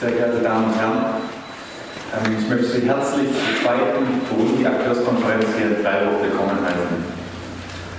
[0.00, 1.04] sehr geehrte Damen und Herren.
[2.16, 7.20] Ähm, ich möchte Sie herzlich zur zweiten Burundi-Akteurskonferenz hier in Freiburg willkommen heißen.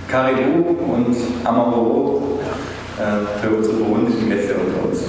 [0.07, 2.39] Caribou und Amaro
[2.97, 5.01] äh, für unsere burundischen Gäste unter uns.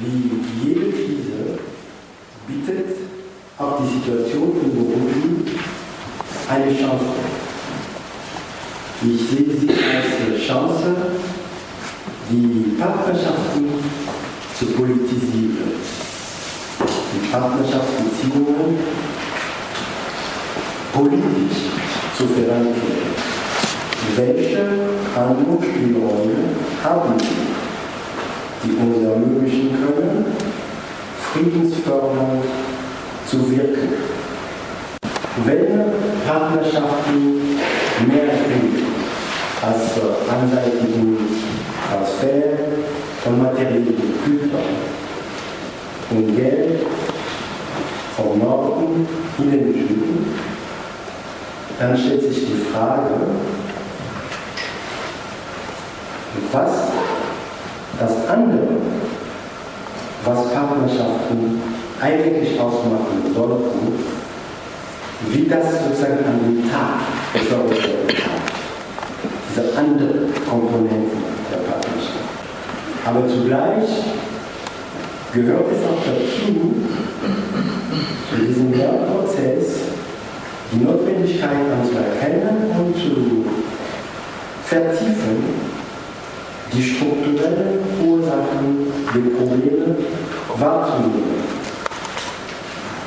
[0.00, 1.58] Wie jede Krise
[2.46, 2.96] bietet
[3.58, 5.52] auch die Situation in Burundi
[6.50, 7.04] eine Chance.
[9.04, 10.94] Ich sehe sie als Chance,
[12.30, 13.72] die Partnerschaften
[14.62, 15.72] zu politisieren,
[16.78, 18.78] die Partnerschaftsbeziehungen
[20.92, 21.58] politisch
[22.16, 22.74] zu verankern.
[24.16, 24.64] Welche
[25.16, 26.36] Handlungsspielräume
[26.84, 27.26] haben sie,
[28.62, 30.26] die uns ermöglichen können,
[31.32, 32.44] friedensfördernd
[33.28, 33.94] zu wirken?
[35.44, 35.80] Wenn
[36.24, 37.58] Partnerschaften
[38.06, 38.84] mehr sind
[39.60, 39.98] als
[40.30, 41.16] Anseitigung,
[41.88, 42.62] Transfer
[43.22, 43.86] von materiellen
[44.24, 44.60] Gütern
[46.10, 46.80] und Geld
[48.16, 49.06] vom Norden
[49.38, 50.34] in den Süden,
[51.78, 53.10] dann stellt sich die Frage,
[56.50, 56.70] was
[57.98, 58.68] das andere,
[60.24, 61.62] was Partnerschaften
[62.00, 63.98] eigentlich ausmachen sollten,
[65.28, 67.00] wie das sozusagen an den Tag
[67.32, 68.42] befördert werden kann.
[69.48, 70.12] Diese andere.
[73.14, 73.88] Aber zugleich
[75.34, 76.72] gehört es auch dazu,
[78.30, 79.80] zu diesem Lernprozess
[80.72, 83.44] die Notwendigkeit anzuerkennen und zu
[84.64, 85.44] vertiefen,
[86.72, 89.94] die strukturellen Ursachen der Probleme
[90.56, 91.42] wahrzunehmen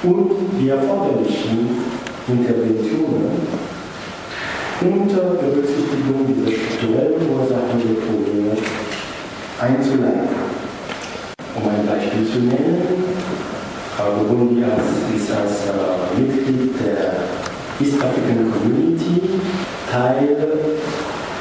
[0.03, 0.31] und
[0.61, 1.81] die erforderlichen
[2.27, 3.41] Interventionen
[4.81, 8.55] unter Berücksichtigung dieser strukturellen Ursachen der Probleme
[9.59, 10.35] einzuleiten.
[11.55, 12.83] Um ein Beispiel zu nennen,
[13.97, 14.61] Burundi
[15.15, 17.23] ist als äh, Mitglied der
[17.79, 19.21] East African Community
[19.89, 20.35] Teil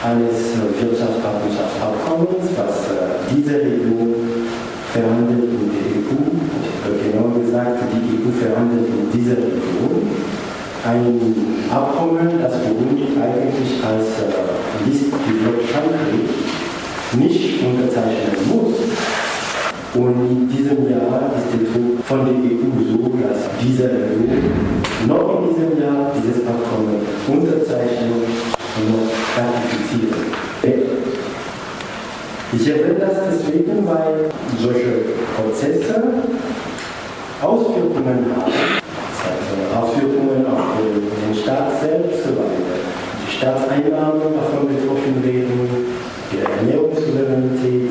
[0.05, 4.15] eines Wirtschaftspartnerschaftsabkommens, was äh, diese Region
[4.93, 6.15] verhandelt mit der EU,
[6.87, 10.07] oder genauer gesagt, die EU verhandelt in dieser Region
[10.87, 11.35] ein
[11.73, 16.44] Abkommen, das Burundi eigentlich als äh, List Developed Country
[17.17, 18.75] nicht unterzeichnen muss.
[19.95, 25.43] Und in diesem Jahr ist der Druck von der EU so, dass diese Region noch
[25.43, 26.99] in diesem Jahr dieses Abkommen
[27.29, 30.35] unterzeichnen und noch ratifizieren.
[32.57, 34.31] Ich erwähne das deswegen, weil
[34.63, 36.03] solche Prozesse
[37.43, 38.53] Auswirkungen haben.
[39.11, 42.63] Das heißt, Auswirkungen auf den Staat selbst, weil
[43.27, 45.74] die Staatseinnahmen davon betroffen werden,
[47.15, 47.91] Ernährungssouveränität.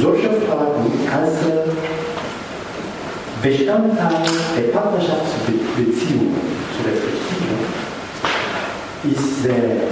[0.00, 1.32] Solche Fragen als
[3.42, 4.22] Bestandteil
[4.56, 6.36] der Partnerschaftsbeziehungen
[6.76, 7.60] zu reflektieren,
[9.10, 9.88] ist sehr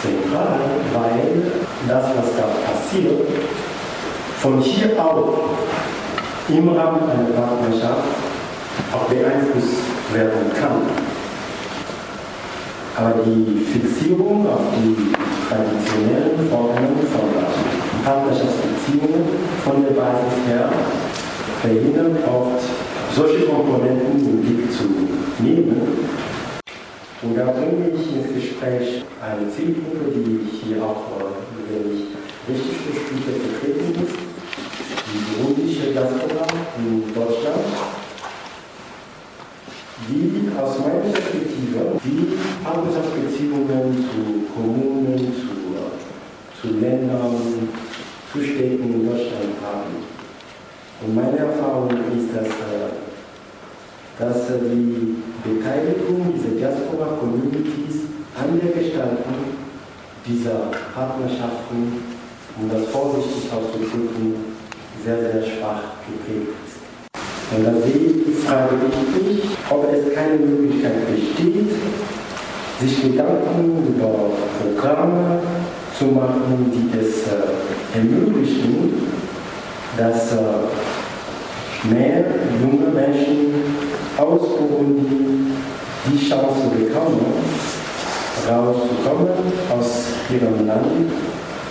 [0.00, 0.60] zentral,
[0.94, 1.42] weil
[1.88, 3.26] das, was da passiert,
[4.38, 5.34] von hier aus
[6.48, 8.04] im Rahmen einer Partnerschaft
[8.92, 10.82] auch beeinflusst werden kann.
[12.96, 15.12] Aber die Fixierung auf die
[15.48, 19.26] traditionellen Formen von Partnerschaftsbeziehungen
[19.64, 20.70] von der Basis her
[21.60, 22.62] verhindern oft
[23.12, 24.84] solche Komponenten im Blick zu
[25.42, 26.06] nehmen.
[27.22, 31.02] Und da bringe ich ins Gespräch eine Zielgruppe, die hier auch,
[31.66, 32.14] wenn ich
[32.46, 34.14] richtig verstehe, vertreten ist,
[35.10, 36.46] die burundische Diaspora
[36.78, 37.66] in Deutschland,
[40.06, 47.66] die aus meiner Perspektive die Partnerschaftsbeziehungen zu Kommunen, zu, zu Ländern,
[48.32, 50.02] zu Städten in Deutschland haben.
[51.02, 52.48] Und meine Erfahrung ist, dass,
[54.18, 59.34] dass die Beteiligung dieser Diaspora-Communities an der Gestaltung
[60.26, 62.02] dieser Partnerschaften,
[62.58, 64.56] um das vorsichtig auszudrücken,
[65.04, 66.86] sehr, sehr schwach geprägt ist.
[67.54, 67.70] Und da
[68.48, 71.70] frage ich mich, ob es keine Möglichkeit besteht,
[72.80, 75.40] sich Gedanken über Programme
[75.98, 79.08] zu machen, die es äh, ermöglichen,
[79.96, 82.24] dass äh, mehr
[82.60, 83.54] junge Menschen
[84.18, 85.52] aus Burundi
[86.06, 87.26] die Chance bekommen,
[88.48, 89.30] rauszukommen
[89.70, 91.10] aus ihrem Land,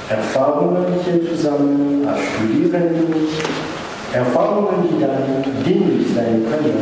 [0.09, 3.13] Erfahrungen hier zusammen als Studierenden,
[4.13, 6.77] Erfahrungen, die dann dienlich sein können,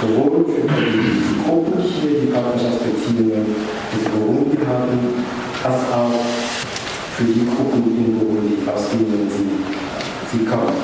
[0.00, 3.81] sowohl für die Gruppen hier, die Partnerschaftsbeziehungen
[5.64, 6.10] als auch
[7.16, 10.74] für die Gruppen in Burundi, aus denen sie, sie kommen.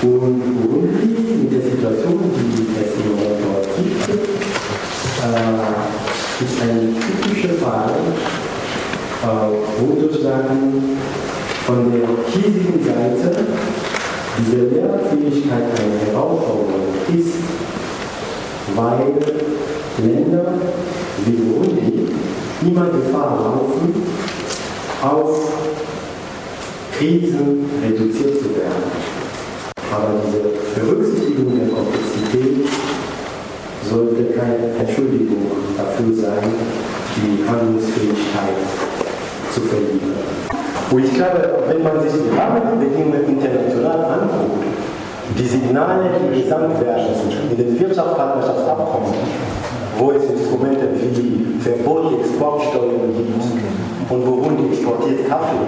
[0.00, 4.08] Und Burundi mit der Situation, die es im Moment dort gibt,
[5.24, 7.90] äh, ist ein typischer Fall,
[9.24, 9.50] äh,
[9.80, 10.96] wo sozusagen
[11.66, 13.46] von der hiesigen Seite
[14.38, 17.36] diese Lehrfähigkeit eine Herausforderung ist,
[18.74, 19.12] weil
[20.00, 20.54] Länder
[21.26, 21.87] wie Burundi
[22.62, 23.94] immer Gefahr laufen,
[25.02, 25.52] auf
[26.98, 28.90] Krisen reduziert zu werden.
[29.92, 32.68] Aber diese Berücksichtigung der Komplexität
[33.88, 35.46] sollte keine Entschuldigung
[35.76, 36.52] dafür sein,
[37.16, 38.58] die Handlungsfähigkeit
[39.54, 40.18] zu verlieren.
[40.90, 44.64] Und ich glaube, wenn man sich die Rahmenbedingungen international anguckt,
[45.38, 47.06] die Signale, die gesandt werden
[47.50, 49.14] in den Wirtschaftspartnerschaftsabkommen,
[49.98, 55.58] wo es Instrumente wie Verbot Exportsteuern gibt und Burundi exportiert Kaffee,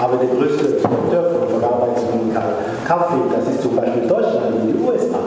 [0.00, 2.32] aber der größte Exporteur von verarbeiteten
[2.86, 5.18] Kaffee, das ist zum Beispiel Deutschland und die USA.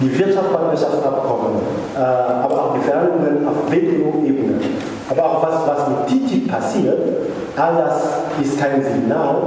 [0.00, 1.58] Die Wirtschaftspartnerschaftsabkommen,
[1.96, 4.54] äh, aber auch die Verhandlungen auf WTO-Ebene,
[5.10, 6.98] aber auch was, was mit TTIP passiert,
[7.56, 8.04] all das
[8.40, 9.42] ist kein Signal,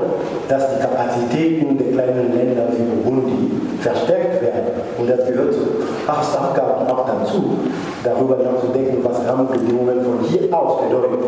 [0.50, 3.50] dass die Kapazitäten der kleinen Länder wie Burundi
[3.81, 4.72] verstärkt werden.
[4.98, 5.60] Und das gehört zu
[6.07, 7.57] Aufgaben auch dazu,
[8.04, 11.24] darüber nachzudenken, was Rahmenbedingungen von hier aus bedeuten.